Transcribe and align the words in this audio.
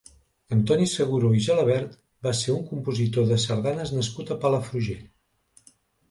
Antoni 0.55 0.85
Seguro 0.91 1.27
i 1.39 1.41
Gelabert 1.47 1.91
va 2.27 2.33
ser 2.39 2.51
un 2.55 2.63
compositor 2.69 3.27
de 3.33 3.37
sardanes 3.43 3.91
nascut 3.97 4.31
a 4.31 4.39
Palafrugell. 4.47 5.05